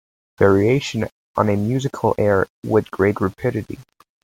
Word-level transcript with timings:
Variations 0.39 1.11
on 1.35 1.47
a 1.49 1.55
musical 1.55 2.15
air 2.17 2.47
With 2.65 2.89
great 2.89 3.21
rapidity. 3.21 3.77